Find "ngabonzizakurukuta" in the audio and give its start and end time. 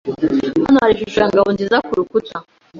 1.29-2.35